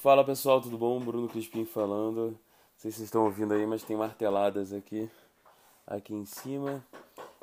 Fala 0.00 0.24
pessoal, 0.24 0.62
tudo 0.62 0.78
bom? 0.78 0.98
Bruno 0.98 1.28
Crispim 1.28 1.66
falando. 1.66 2.28
Não 2.30 2.38
sei 2.78 2.90
se 2.90 2.96
vocês 2.96 3.08
estão 3.08 3.26
ouvindo 3.26 3.52
aí, 3.52 3.66
mas 3.66 3.82
tem 3.82 3.98
marteladas 3.98 4.72
aqui, 4.72 5.10
aqui 5.86 6.14
em 6.14 6.24
cima. 6.24 6.82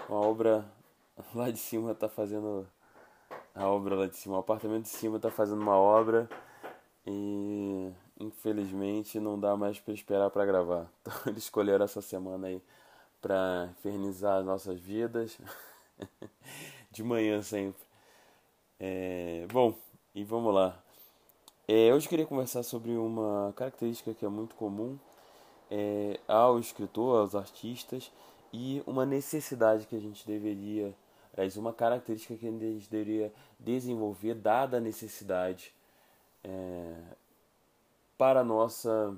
Uma 0.09 0.21
obra 0.21 0.65
lá 1.35 1.51
de 1.51 1.59
cima 1.59 1.93
tá 1.93 2.09
fazendo. 2.09 2.67
A 3.53 3.67
obra 3.67 3.93
lá 3.95 4.07
de 4.07 4.17
cima, 4.17 4.37
o 4.37 4.39
apartamento 4.39 4.85
de 4.85 4.89
cima 4.89 5.19
tá 5.19 5.29
fazendo 5.29 5.61
uma 5.61 5.77
obra 5.77 6.27
e 7.05 7.91
infelizmente 8.19 9.19
não 9.19 9.39
dá 9.39 9.55
mais 9.55 9.79
para 9.79 9.93
esperar 9.93 10.31
para 10.31 10.43
gravar. 10.43 10.91
Então 11.03 11.13
eles 11.27 11.43
escolheram 11.43 11.85
essa 11.85 12.01
semana 12.01 12.47
aí 12.47 12.59
para 13.21 13.69
infernizar 13.77 14.39
as 14.39 14.45
nossas 14.45 14.79
vidas. 14.79 15.37
de 16.89 17.03
manhã 17.03 17.39
sempre. 17.43 17.85
É, 18.79 19.45
bom, 19.51 19.75
e 20.15 20.23
vamos 20.23 20.51
lá. 20.55 20.86
É, 21.69 21.93
hoje 21.93 22.05
eu 22.05 22.09
queria 22.09 22.25
conversar 22.25 22.63
sobre 22.63 22.91
uma 22.91 23.51
característica 23.53 24.13
que 24.13 24.23
é 24.23 24.29
muito 24.29 24.55
comum 24.55 24.97
é, 25.69 26.17
ao 26.25 26.57
escritor, 26.59 27.19
aos 27.19 27.35
artistas, 27.35 28.09
e 28.53 28.81
uma 28.87 29.05
necessidade 29.05 29.85
que 29.85 29.93
a 29.93 29.99
gente 29.99 30.25
deveria, 30.25 30.95
aliás, 31.33 31.57
uma 31.57 31.73
característica 31.73 32.37
que 32.37 32.47
a 32.47 32.49
gente 32.49 32.89
deveria 32.89 33.33
desenvolver, 33.59 34.35
dada 34.35 34.77
a 34.77 34.79
necessidade 34.79 35.73
é, 36.41 36.95
para 38.17 38.39
a 38.39 38.45
nossa, 38.45 39.13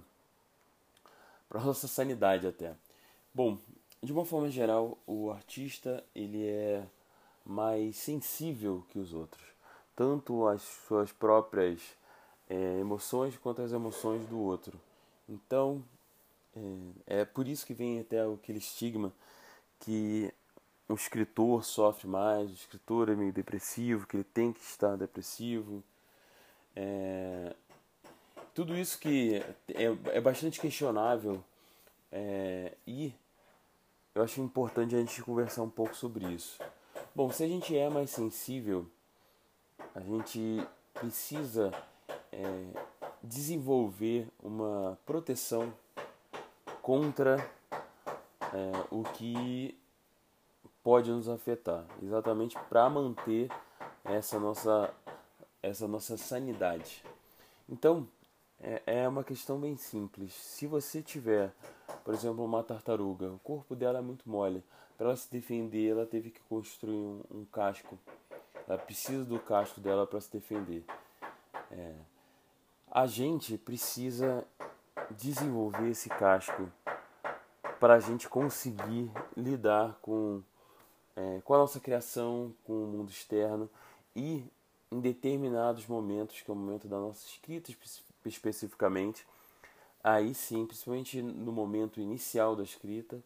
para 1.48 1.62
a 1.62 1.64
nossa 1.64 1.88
sanidade 1.88 2.48
até. 2.48 2.74
Bom, 3.32 3.60
de 4.02 4.12
uma 4.12 4.26
forma 4.26 4.50
geral, 4.50 4.98
o 5.06 5.30
artista 5.30 6.04
ele 6.16 6.48
é 6.48 6.84
mais 7.46 7.96
sensível 7.98 8.84
que 8.90 8.98
os 8.98 9.14
outros, 9.14 9.46
tanto 9.96 10.48
às 10.48 10.64
suas 10.64 11.12
próprias 11.12 11.99
é, 12.50 12.80
emoções 12.80 13.38
quanto 13.38 13.62
às 13.62 13.72
emoções 13.72 14.26
do 14.28 14.40
outro. 14.40 14.80
Então, 15.28 15.84
é, 17.08 17.22
é 17.22 17.26
por 17.26 17.48
isso 17.48 17.66
que 17.66 17.74
vem 17.74 18.00
até 18.00 18.22
aquele 18.22 18.58
estigma 18.58 19.14
que 19.80 20.34
o 20.88 20.96
escritor 20.96 21.64
sofre 21.64 22.08
mais, 22.08 22.50
o 22.50 22.54
escritor 22.54 23.10
é 23.10 23.16
meio 23.16 23.32
depressivo, 23.32 24.08
que 24.08 24.18
ele 24.18 24.24
tem 24.24 24.52
que 24.52 24.62
estar 24.62 24.96
depressivo. 24.98 25.84
É, 26.76 27.56
tudo 28.54 28.76
isso 28.76 29.00
que 29.00 29.36
é, 29.70 30.18
é 30.18 30.20
bastante 30.20 30.60
questionável 30.60 31.44
é, 32.12 32.74
e 32.88 33.14
eu 34.16 34.24
acho 34.24 34.42
importante 34.42 34.96
a 34.96 35.00
gente 35.00 35.22
conversar 35.22 35.62
um 35.62 35.70
pouco 35.70 35.96
sobre 35.96 36.26
isso. 36.26 36.60
Bom, 37.14 37.32
se 37.32 37.44
a 37.44 37.48
gente 37.48 37.78
é 37.78 37.90
mais 37.90 38.10
sensível, 38.10 38.86
a 39.94 40.00
gente 40.00 40.62
precisa 40.94 41.72
é, 42.32 42.68
desenvolver 43.24 44.28
uma 44.42 44.98
proteção 45.06 45.74
contra 46.82 47.38
é, 48.54 48.86
o 48.90 49.04
que 49.04 49.78
pode 50.84 51.12
nos 51.12 51.30
afetar, 51.30 51.86
exatamente 52.02 52.58
para 52.70 52.90
manter 52.90 53.50
essa 54.04 54.40
nossa, 54.40 54.94
essa 55.62 55.88
nossa 55.88 56.18
sanidade. 56.18 57.04
Então, 57.68 58.08
é, 58.62 58.82
é 58.86 59.08
uma 59.08 59.24
questão 59.24 59.60
bem 59.60 59.78
simples. 59.78 60.34
Se 60.34 60.66
você 60.68 61.02
tiver, 61.02 61.54
por 62.04 62.14
exemplo, 62.14 62.44
uma 62.44 62.64
tartaruga, 62.64 63.32
o 63.32 63.40
corpo 63.40 63.76
dela 63.76 64.00
é 64.00 64.02
muito 64.02 64.30
mole. 64.30 64.64
Para 64.98 65.08
ela 65.08 65.16
se 65.16 65.32
defender, 65.32 65.92
ela 65.92 66.06
teve 66.06 66.30
que 66.30 66.42
construir 66.42 66.96
um, 66.96 67.22
um 67.32 67.46
casco. 67.46 67.98
Ela 68.68 68.78
precisa 68.78 69.24
do 69.24 69.40
casco 69.40 69.80
dela 69.80 70.06
para 70.06 70.20
se 70.20 70.32
defender. 70.32 70.84
É, 71.72 71.94
a 72.92 73.06
gente 73.06 73.58
precisa 73.58 74.46
desenvolver 75.12 75.90
esse 75.90 76.10
casco 76.10 76.72
para 77.80 77.96
a 77.96 78.00
gente 78.00 78.28
conseguir 78.28 79.10
lidar 79.36 79.98
com, 80.02 80.42
é, 81.16 81.42
com 81.44 81.54
a 81.54 81.58
nossa 81.58 81.80
criação, 81.80 82.54
com 82.66 82.74
o 82.74 82.88
mundo 82.88 83.10
externo 83.10 83.70
e 84.16 84.44
em 84.92 85.00
determinados 85.00 85.86
momentos, 85.86 86.42
que 86.42 86.50
é 86.50 86.54
o 86.54 86.58
momento 86.58 86.88
da 86.88 86.98
nossa 86.98 87.26
escrita 87.28 87.72
especificamente, 88.26 89.26
aí 90.04 90.34
sim, 90.34 90.66
principalmente 90.66 91.22
no 91.22 91.52
momento 91.52 92.00
inicial 92.00 92.56
da 92.56 92.64
escrita, 92.64 93.22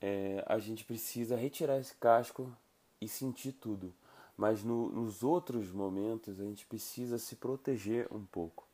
é, 0.00 0.44
a 0.46 0.58
gente 0.58 0.84
precisa 0.84 1.36
retirar 1.36 1.78
esse 1.78 1.94
casco 1.94 2.52
e 3.00 3.08
sentir 3.08 3.52
tudo. 3.52 3.94
Mas 4.36 4.62
no, 4.62 4.90
nos 4.90 5.22
outros 5.22 5.70
momentos 5.70 6.40
a 6.40 6.44
gente 6.44 6.66
precisa 6.66 7.18
se 7.18 7.36
proteger 7.36 8.06
um 8.12 8.24
pouco. 8.24 8.66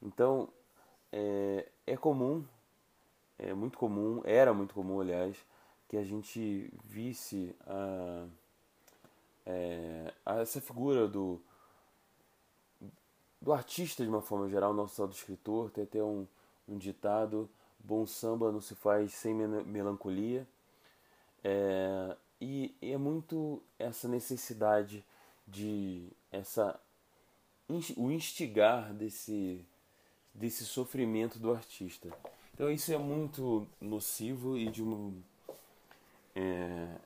Então 0.00 0.48
é, 1.12 1.68
é 1.86 1.96
comum, 1.96 2.44
é 3.38 3.52
muito 3.52 3.76
comum, 3.78 4.22
era 4.24 4.54
muito 4.54 4.74
comum, 4.74 5.00
aliás, 5.00 5.36
que 5.88 5.96
a 5.96 6.04
gente 6.04 6.72
visse 6.84 7.54
a, 7.66 8.26
é, 9.46 10.14
a 10.24 10.40
essa 10.40 10.60
figura 10.60 11.08
do, 11.08 11.40
do 13.40 13.52
artista 13.52 14.04
de 14.04 14.08
uma 14.08 14.22
forma 14.22 14.48
geral, 14.48 14.72
não 14.72 14.86
só 14.86 15.06
do 15.06 15.12
escritor, 15.12 15.70
tem 15.70 15.84
até 15.84 16.02
um, 16.02 16.26
um 16.68 16.78
ditado: 16.78 17.48
bom 17.78 18.06
samba 18.06 18.52
não 18.52 18.60
se 18.60 18.74
faz 18.74 19.12
sem 19.14 19.34
melancolia. 19.34 20.46
É, 21.42 22.16
e, 22.40 22.74
é 22.80 22.96
muito 22.96 23.62
essa 23.78 24.08
necessidade 24.08 25.04
de 25.46 26.08
essa 26.30 26.80
o 27.96 28.10
instigar 28.10 28.92
desse 28.92 29.64
desse 30.34 30.64
sofrimento 30.64 31.38
do 31.38 31.52
artista. 31.52 32.08
Então 32.54 32.70
isso 32.70 32.92
é 32.92 32.98
muito 32.98 33.66
nocivo 33.80 34.56
e 34.56 34.70
de 34.70 34.82
uma 34.82 35.12
é, 36.34 36.96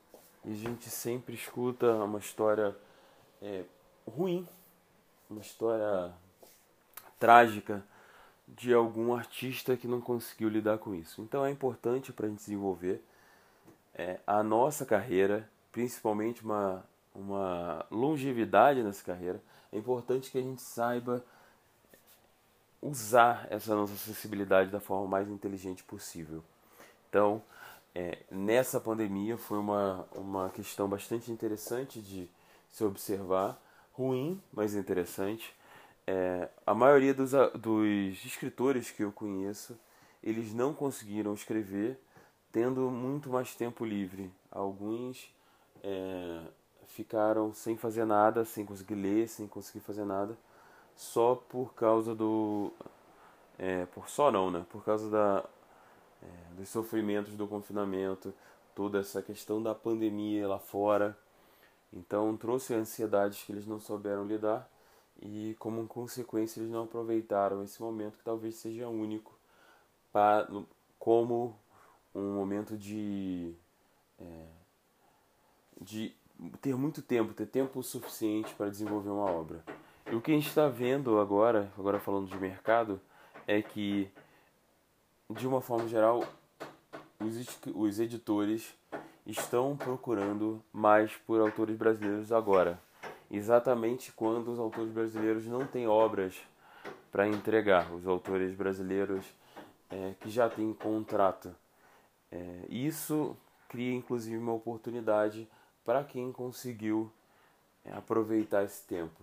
a 0.45 0.53
gente 0.53 0.91
sempre 0.91 1.35
escuta 1.35 1.93
uma 2.05 2.19
história 2.19 2.77
é, 3.41 3.65
ruim, 4.07 4.47
uma 5.29 5.41
história 5.41 6.13
trágica 7.19 7.85
de 8.47 8.75
algum 8.75 9.15
artista 9.15 9.77
que 9.77 9.89
não 9.89 10.01
conseguiu 10.01 10.49
lidar 10.49 10.79
com 10.79 10.95
isso. 10.95 11.23
Então 11.23 11.45
é 11.45 11.51
importante 11.51 12.13
para 12.13 12.27
a 12.27 12.29
gente 12.29 12.39
desenvolver 12.39 13.03
é, 13.95 14.19
a 14.27 14.43
nossa 14.43 14.85
carreira, 14.85 15.49
principalmente 15.71 16.45
uma, 16.45 16.85
uma 17.15 17.87
longevidade 17.91 18.83
nessa 18.83 19.05
carreira, 19.05 19.41
é 19.73 19.79
importante 19.79 20.31
que 20.31 20.39
a 20.39 20.43
gente 20.43 20.63
saiba 20.63 21.25
usar 22.83 23.47
essa 23.51 23.75
nossa 23.75 23.95
acessibilidade 23.95 24.71
da 24.71 24.81
forma 24.81 25.07
mais 25.07 25.29
inteligente 25.29 25.83
possível. 25.83 26.45
Então, 27.09 27.43
é, 27.95 28.19
nessa 28.31 28.81
pandemia 28.81 29.39
foi 29.39 29.59
uma, 29.59 30.07
uma 30.15 30.51
questão 30.51 30.89
bastante 30.89 31.31
interessante 31.31 32.01
de 32.01 32.29
se 32.71 32.85
observar, 32.85 33.59
ruim, 33.93 34.43
mas 34.53 34.75
interessante. 34.75 35.55
É, 36.07 36.49
a 36.67 36.75
maioria 36.75 37.15
dos, 37.15 37.31
dos 37.55 38.25
escritores 38.25 38.91
que 38.91 39.05
eu 39.05 39.13
conheço, 39.13 39.79
eles 40.23 40.53
não 40.53 40.75
conseguiram 40.75 41.33
escrever 41.33 41.99
tendo 42.55 42.89
muito 42.89 43.29
mais 43.29 43.53
tempo 43.57 43.85
livre. 43.85 44.31
Alguns 44.49 45.29
é, 45.83 46.41
ficaram 46.87 47.53
sem 47.53 47.77
fazer 47.77 48.05
nada, 48.05 48.45
sem 48.45 48.65
conseguir 48.65 48.95
ler, 48.95 49.29
sem 49.29 49.49
conseguir 49.49 49.81
fazer 49.81 50.05
nada, 50.05 50.39
só 50.95 51.35
por 51.35 51.75
causa 51.75 52.15
do. 52.15 52.71
É, 53.59 53.87
por 53.87 54.09
só 54.09 54.31
não, 54.31 54.53
né? 54.53 54.65
Por 54.71 54.85
causa 54.85 55.11
da, 55.11 55.45
é, 56.23 56.55
dos 56.55 56.69
sofrimentos 56.69 57.35
do 57.35 57.49
confinamento, 57.49 58.33
toda 58.73 59.01
essa 59.01 59.21
questão 59.21 59.61
da 59.61 59.75
pandemia 59.75 60.47
lá 60.47 60.61
fora. 60.61 61.19
Então 61.93 62.37
trouxe 62.37 62.73
ansiedades 62.73 63.43
que 63.43 63.51
eles 63.51 63.67
não 63.67 63.81
souberam 63.81 64.25
lidar 64.25 64.71
e, 65.21 65.57
como 65.59 65.87
consequência, 65.89 66.61
eles 66.61 66.71
não 66.71 66.85
aproveitaram 66.85 67.65
esse 67.65 67.83
momento 67.83 68.19
que 68.19 68.25
talvez 68.25 68.55
seja 68.57 68.89
único 68.89 69.33
para, 70.13 70.49
como 71.01 71.57
um 72.15 72.35
momento 72.35 72.77
de, 72.77 73.53
é, 74.19 74.47
de 75.81 76.15
ter 76.61 76.77
muito 76.77 77.03
tempo, 77.03 77.35
ter 77.35 77.47
tempo 77.47 77.83
suficiente 77.83 78.55
para 78.55 78.71
desenvolver 78.71 79.11
uma 79.11 79.31
obra. 79.31 79.65
E 80.11 80.15
o 80.15 80.21
que 80.21 80.31
a 80.31 80.35
gente 80.35 80.49
está 80.49 80.69
vendo 80.69 81.19
agora, 81.19 81.73
agora 81.79 81.99
falando 81.99 82.29
de 82.29 82.39
mercado, 82.39 83.01
é 83.47 83.61
que, 83.61 84.11
de 85.31 85.47
uma 85.47 85.61
forma 85.61 85.89
geral, 85.89 86.23
os, 87.19 87.61
os 87.75 87.99
editores 87.99 88.75
estão 89.27 89.77
procurando 89.77 90.63
mais 90.73 91.17
por 91.27 91.41
autores 91.41 91.77
brasileiros 91.77 92.31
agora. 92.31 92.81
Exatamente 93.31 94.13
quando 94.13 94.53
os 94.53 94.59
autores 94.59 94.93
brasileiros 94.93 95.47
não 95.47 95.67
têm 95.67 95.89
obras 95.89 96.37
para 97.11 97.27
entregar, 97.27 97.91
os 97.93 98.07
autores 98.07 98.55
brasileiros 98.55 99.25
é, 99.91 100.15
que 100.21 100.31
já 100.31 100.49
têm 100.49 100.73
contrato 100.75 101.55
é, 102.35 102.67
isso 102.69 103.37
cria 103.69 103.95
inclusive 103.95 104.37
uma 104.37 104.53
oportunidade 104.53 105.49
para 105.85 106.03
quem 106.03 106.33
conseguiu 106.33 107.11
é, 107.85 107.93
aproveitar 107.93 108.65
esse 108.65 108.85
tempo. 108.87 109.23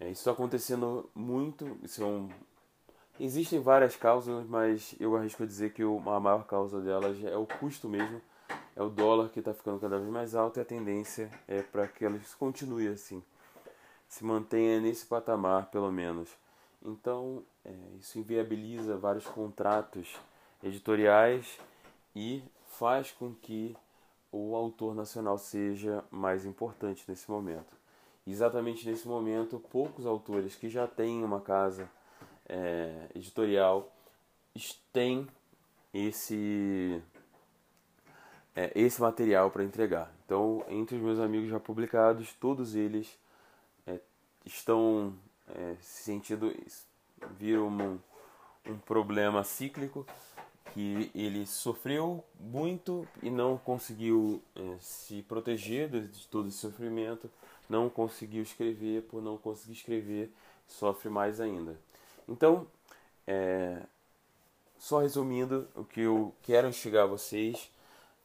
É, 0.00 0.04
isso 0.04 0.20
está 0.20 0.32
acontecendo 0.32 1.08
muito, 1.14 1.78
isso 1.82 2.02
é 2.02 2.06
um, 2.06 2.28
Existem 3.20 3.60
várias 3.60 3.94
causas, 3.94 4.46
mas 4.46 4.94
eu 4.98 5.14
arrisco 5.14 5.46
dizer 5.46 5.72
que 5.72 5.82
a 5.82 6.20
maior 6.20 6.44
causa 6.46 6.80
delas 6.80 7.22
é 7.22 7.36
o 7.36 7.46
custo 7.46 7.88
mesmo. 7.88 8.20
É 8.74 8.82
o 8.82 8.88
dólar 8.88 9.28
que 9.28 9.38
está 9.38 9.52
ficando 9.52 9.78
cada 9.78 9.98
vez 9.98 10.10
mais 10.10 10.34
alto 10.34 10.58
e 10.58 10.62
a 10.62 10.64
tendência 10.64 11.30
é 11.46 11.62
para 11.62 11.86
que 11.86 12.04
elas 12.06 12.34
continuem 12.34 12.88
assim, 12.88 13.22
se 14.08 14.24
mantenha 14.24 14.80
nesse 14.80 15.04
patamar 15.04 15.66
pelo 15.66 15.92
menos. 15.92 16.30
Então, 16.82 17.44
é, 17.64 17.72
isso 18.00 18.18
inviabiliza 18.18 18.96
vários 18.96 19.26
contratos 19.26 20.16
editoriais 20.62 21.60
e 22.14 22.42
faz 22.78 23.10
com 23.10 23.34
que 23.34 23.76
o 24.30 24.54
autor 24.56 24.94
nacional 24.94 25.36
seja 25.36 26.04
mais 26.10 26.44
importante 26.44 27.04
nesse 27.06 27.30
momento. 27.30 27.76
Exatamente 28.26 28.88
nesse 28.88 29.06
momento, 29.06 29.58
poucos 29.70 30.06
autores 30.06 30.54
que 30.54 30.68
já 30.68 30.86
têm 30.86 31.24
uma 31.24 31.40
casa 31.40 31.90
é, 32.48 33.08
editorial 33.14 33.92
têm 34.92 35.26
esse 35.92 37.02
é, 38.54 38.70
esse 38.74 39.00
material 39.00 39.50
para 39.50 39.64
entregar. 39.64 40.12
Então, 40.24 40.64
entre 40.68 40.96
os 40.96 41.02
meus 41.02 41.18
amigos 41.18 41.48
já 41.48 41.58
publicados, 41.58 42.32
todos 42.34 42.74
eles 42.74 43.18
é, 43.86 43.98
estão 44.44 45.14
é, 45.48 45.76
se 45.80 46.04
sentindo 46.04 46.54
viram 47.38 47.68
um, 47.68 47.98
um 48.70 48.78
problema 48.78 49.42
cíclico 49.42 50.06
que 50.72 51.10
ele 51.14 51.46
sofreu 51.46 52.24
muito 52.40 53.06
e 53.22 53.30
não 53.30 53.58
conseguiu 53.58 54.42
é, 54.56 54.76
se 54.80 55.22
proteger 55.22 55.88
de, 55.88 56.08
de 56.08 56.26
todo 56.28 56.48
esse 56.48 56.58
sofrimento, 56.58 57.30
não 57.68 57.88
conseguiu 57.88 58.42
escrever, 58.42 59.02
por 59.02 59.22
não 59.22 59.36
conseguir 59.36 59.74
escrever, 59.74 60.32
sofre 60.66 61.08
mais 61.08 61.40
ainda. 61.40 61.76
Então, 62.28 62.66
é, 63.26 63.82
só 64.78 65.00
resumindo, 65.00 65.68
o 65.76 65.84
que 65.84 66.00
eu 66.00 66.34
quero 66.42 66.68
instigar 66.68 67.06
vocês 67.06 67.70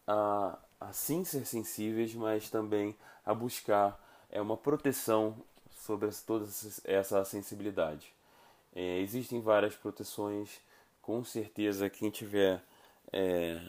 a, 0.07 0.57
a 0.79 0.93
sim 0.93 1.23
ser 1.23 1.45
sensíveis, 1.45 2.13
mas 2.15 2.49
também 2.49 2.95
a 3.25 3.33
buscar 3.33 4.01
é 4.29 4.41
uma 4.41 4.57
proteção 4.57 5.35
sobre 5.71 6.09
toda 6.25 6.47
essa 6.83 7.23
sensibilidade. 7.25 8.11
É, 8.75 8.99
existem 8.99 9.41
várias 9.41 9.75
proteções, 9.75 10.59
com 11.07 11.23
certeza 11.23 11.89
quem 11.89 12.11
tiver 12.11 12.61
é, 13.13 13.61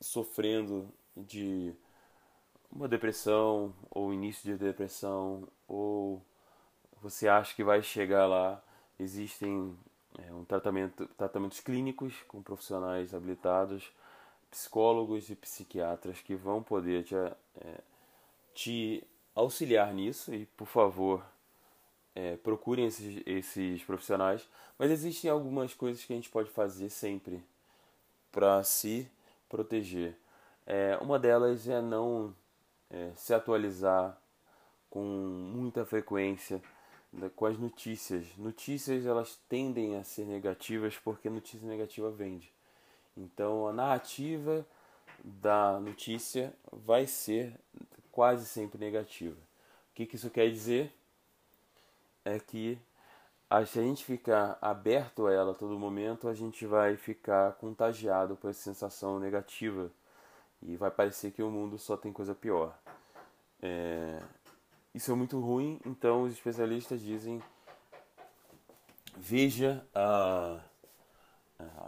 sofrendo 0.00 0.92
de 1.16 1.72
uma 2.68 2.88
depressão 2.88 3.72
ou 3.88 4.12
início 4.12 4.42
de 4.42 4.58
depressão 4.58 5.46
ou 5.68 6.20
você 7.00 7.28
acha 7.28 7.54
que 7.54 7.62
vai 7.62 7.80
chegar 7.80 8.26
lá, 8.26 8.60
existem 8.98 9.78
é, 10.18 10.32
um 10.32 10.44
tratamento, 10.44 11.06
tratamentos 11.16 11.60
clínicos 11.60 12.12
com 12.26 12.42
profissionais 12.42 13.14
habilitados, 13.14 13.92
psicólogos 14.50 15.30
e 15.30 15.36
psiquiatras 15.36 16.20
que 16.22 16.34
vão 16.34 16.60
poder 16.60 17.04
te, 17.04 17.14
é, 17.14 17.80
te 18.52 19.04
auxiliar 19.32 19.94
nisso. 19.94 20.34
E 20.34 20.44
por 20.44 20.66
favor 20.66 21.24
é, 22.14 22.36
procurem 22.36 22.86
esses, 22.86 23.22
esses 23.26 23.82
profissionais, 23.84 24.48
mas 24.78 24.90
existem 24.90 25.30
algumas 25.30 25.74
coisas 25.74 26.04
que 26.04 26.12
a 26.12 26.16
gente 26.16 26.30
pode 26.30 26.50
fazer 26.50 26.88
sempre 26.90 27.42
para 28.30 28.62
se 28.62 29.08
proteger. 29.48 30.16
É, 30.66 30.96
uma 31.00 31.18
delas 31.18 31.68
é 31.68 31.80
não 31.80 32.34
é, 32.90 33.10
se 33.16 33.34
atualizar 33.34 34.18
com 34.90 35.02
muita 35.02 35.84
frequência 35.84 36.62
com 37.36 37.46
as 37.46 37.58
notícias. 37.58 38.26
Notícias 38.36 39.06
elas 39.06 39.38
tendem 39.48 39.96
a 39.96 40.04
ser 40.04 40.24
negativas 40.24 40.96
porque 40.96 41.30
notícia 41.30 41.66
negativa 41.68 42.10
vende. 42.10 42.52
Então 43.16 43.68
a 43.68 43.72
narrativa 43.72 44.66
da 45.22 45.78
notícia 45.80 46.52
vai 46.72 47.06
ser 47.06 47.54
quase 48.10 48.46
sempre 48.46 48.78
negativa. 48.78 49.36
O 49.36 49.94
que, 49.94 50.06
que 50.06 50.16
isso 50.16 50.30
quer 50.30 50.50
dizer? 50.50 50.92
É 52.24 52.38
que 52.38 52.78
se 53.66 53.78
a 53.78 53.82
gente 53.82 54.04
ficar 54.04 54.58
aberto 54.60 55.26
a 55.26 55.32
ela 55.32 55.52
a 55.52 55.54
todo 55.54 55.78
momento, 55.78 56.28
a 56.28 56.34
gente 56.34 56.66
vai 56.66 56.96
ficar 56.96 57.52
contagiado 57.52 58.36
por 58.36 58.50
essa 58.50 58.62
sensação 58.62 59.20
negativa 59.20 59.90
e 60.62 60.76
vai 60.76 60.90
parecer 60.90 61.30
que 61.30 61.42
o 61.42 61.50
mundo 61.50 61.78
só 61.78 61.96
tem 61.96 62.12
coisa 62.12 62.34
pior. 62.34 62.76
É... 63.62 64.20
Isso 64.92 65.12
é 65.12 65.14
muito 65.14 65.38
ruim, 65.38 65.80
então 65.84 66.22
os 66.22 66.32
especialistas 66.32 67.00
dizem 67.00 67.40
veja, 69.16 69.86
a... 69.94 70.60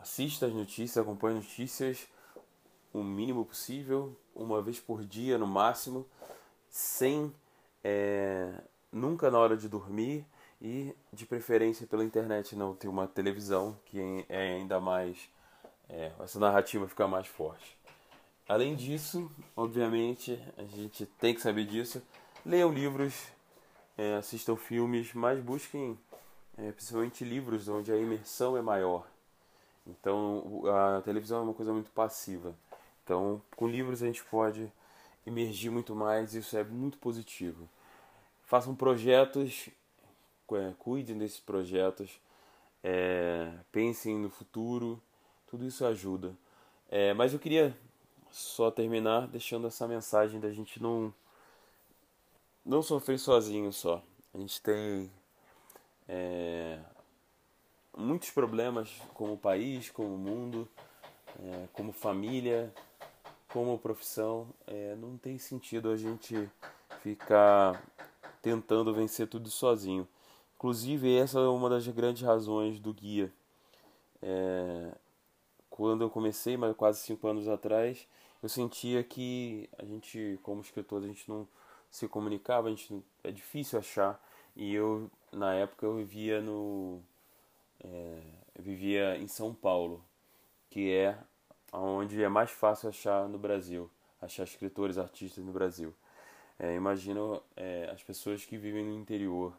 assista 0.01 0.47
as 0.47 0.53
notícias, 0.53 0.99
acompanhe 0.99 1.37
notícias 1.37 2.07
o 2.93 3.03
mínimo 3.03 3.45
possível, 3.45 4.17
uma 4.35 4.63
vez 4.63 4.79
por 4.79 5.05
dia 5.05 5.37
no 5.37 5.47
máximo, 5.47 6.07
sem 6.69 7.35
é 7.83 8.63
nunca 8.97 9.31
na 9.31 9.39
hora 9.39 9.57
de 9.57 9.69
dormir 9.69 10.25
e 10.61 10.95
de 11.13 11.27
preferência 11.27 11.87
pela 11.87 12.05
internet 12.05 12.57
não 12.57 12.75
ter 12.75 12.89
uma 12.89 13.07
televisão 13.07 13.79
que 13.85 14.25
é 14.29 14.55
ainda 14.55 14.81
mais 14.81 15.29
é, 15.89 16.11
essa 16.21 16.41
narrativa 16.41 16.89
fica 16.89 17.07
mais 17.07 17.27
forte. 17.27 17.77
Além 18.49 18.75
disso, 18.75 19.31
obviamente, 19.57 20.41
a 20.57 20.65
gente 20.65 21.05
tem 21.05 21.35
que 21.35 21.41
saber 21.41 21.67
disso. 21.67 22.03
Leiam 22.45 22.73
livros, 22.73 23.15
é, 23.99 24.17
assistam 24.17 24.57
filmes, 24.57 25.13
mas 25.13 25.41
busquem 25.41 25.99
é, 26.57 26.73
principalmente 26.73 27.25
livros 27.25 27.69
onde 27.69 27.93
a 27.93 27.97
imersão 27.97 28.57
é 28.57 28.63
maior. 28.63 29.07
Então, 29.87 30.63
a 30.67 31.03
televisão 31.03 31.41
é 31.41 31.43
uma 31.43 31.55
coisa 31.55 31.73
muito 31.73 31.91
passiva. 31.91 32.55
Então, 33.05 33.43
com 33.55 33.69
livros 33.69 34.03
a 34.03 34.07
gente 34.07 34.25
pode 34.25 34.73
emergir 35.25 35.71
muito 35.71 35.95
mais, 35.95 36.35
isso 36.35 36.57
é 36.57 36.65
muito 36.65 36.99
positivo 36.99 37.69
façam 38.47 38.75
projetos, 38.75 39.69
é, 40.53 40.73
cuidem 40.79 41.19
desses 41.19 41.41
projetos, 41.41 42.21
é, 42.83 43.53
pensem 43.71 44.17
no 44.17 44.31
futuro, 44.31 45.03
tudo 45.47 45.67
isso 45.67 45.85
ajuda. 45.85 46.33
É, 46.89 47.13
mas 47.13 47.33
eu 47.33 47.39
queria 47.39 47.77
só 48.31 48.71
terminar 48.71 49.27
deixando 49.27 49.67
essa 49.67 49.87
mensagem 49.89 50.41
da 50.41 50.53
gente 50.53 50.81
não 50.81 51.13
não 52.65 52.83
sofrer 52.83 53.19
sozinho 53.19 53.73
só. 53.73 54.03
A 54.35 54.39
gente 54.39 54.61
tem 54.61 55.11
é, 56.09 56.81
muitos 57.97 58.31
problemas 58.31 58.91
como 59.15 59.37
país, 59.37 59.89
como 59.91 60.17
mundo, 60.19 60.69
é, 61.41 61.69
como 61.73 61.93
família, 61.93 62.73
como 63.49 63.79
profissão. 63.79 64.49
É, 64.67 64.97
não 64.97 65.17
tem 65.17 65.39
sentido 65.39 65.91
a 65.91 65.97
gente 65.97 66.51
ficar 67.03 67.81
tentando 68.47 68.95
vencer 68.95 69.27
tudo 69.27 69.51
sozinho. 69.51 70.07
Inclusive, 70.55 71.19
essa 71.19 71.41
é 71.41 71.49
uma 71.49 71.69
das 71.69 71.85
grandes 71.89 72.23
razões 72.23 72.79
do 72.79 72.95
guia. 72.95 73.33
É, 74.23 74.93
quando 75.69 76.03
eu 76.03 76.09
comecei, 76.09 76.57
mas 76.57 76.77
quase 76.77 77.01
cinco 77.01 77.27
anos 77.27 77.49
atrás, 77.49 78.07
eu 78.41 78.49
sentia 78.49 79.03
que 79.03 79.69
a 79.77 79.85
gente, 79.85 80.39
como 80.45 80.61
escritor, 80.61 81.03
a 81.03 81.07
gente 81.09 81.29
não 81.29 81.49
se 81.91 82.07
comunicava, 82.07 82.69
a 82.69 82.71
gente 82.71 82.93
não, 82.93 83.03
é 83.25 83.33
difícil 83.33 83.81
achar. 83.81 84.25
E 84.55 84.73
eu, 84.73 85.11
na 85.33 85.53
época, 85.53 85.85
eu 85.85 85.97
vivia 85.97 86.41
no, 86.41 87.01
é, 87.83 88.21
eu 88.55 88.63
vivia 88.63 89.19
em 89.19 89.27
São 89.27 89.53
Paulo, 89.53 90.05
que 90.71 90.93
é 90.93 91.19
onde 91.73 92.23
é 92.23 92.29
mais 92.29 92.53
fácil 92.53 92.91
achar 92.91 93.29
no 93.29 93.39
Brasil, 93.39 93.91
achar 94.23 94.45
escritores, 94.45 94.99
artistas 94.99 95.45
no 95.45 95.51
Brasil. 95.53 95.93
É, 96.59 96.75
imagino 96.75 97.43
é, 97.57 97.91
as 97.93 98.03
pessoas 98.03 98.45
que 98.45 98.57
vivem 98.57 98.85
no 98.85 98.95
interior. 98.95 99.53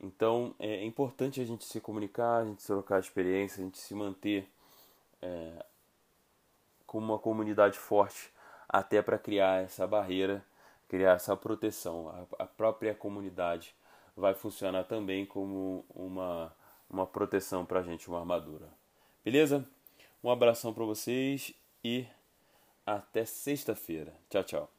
Então 0.00 0.54
é 0.58 0.84
importante 0.84 1.40
a 1.40 1.44
gente 1.44 1.64
se 1.64 1.80
comunicar, 1.80 2.42
a 2.42 2.44
gente 2.44 2.64
trocar 2.64 3.00
experiência, 3.00 3.60
a 3.60 3.64
gente 3.64 3.78
se 3.78 3.94
manter 3.94 4.48
é, 5.20 5.64
como 6.86 7.06
uma 7.06 7.18
comunidade 7.18 7.78
forte 7.78 8.32
até 8.68 9.00
para 9.02 9.18
criar 9.18 9.62
essa 9.62 9.86
barreira, 9.86 10.44
criar 10.88 11.12
essa 11.12 11.36
proteção. 11.36 12.08
A, 12.08 12.44
a 12.44 12.46
própria 12.46 12.94
comunidade 12.94 13.74
vai 14.16 14.34
funcionar 14.34 14.84
também 14.84 15.24
como 15.24 15.84
uma, 15.94 16.52
uma 16.90 17.06
proteção 17.06 17.64
para 17.64 17.80
a 17.80 17.82
gente, 17.82 18.08
uma 18.08 18.18
armadura. 18.18 18.68
Beleza? 19.24 19.66
Um 20.22 20.30
abração 20.30 20.74
para 20.74 20.84
vocês 20.84 21.54
e 21.84 22.06
até 22.84 23.24
sexta-feira. 23.24 24.12
Tchau, 24.28 24.44
tchau. 24.44 24.77